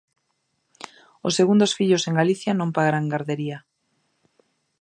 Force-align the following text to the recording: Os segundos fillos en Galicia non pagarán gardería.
Os 1.27 1.35
segundos 1.39 1.71
fillos 1.77 2.03
en 2.09 2.17
Galicia 2.21 2.51
non 2.55 2.73
pagarán 2.75 3.11
gardería. 3.13 3.57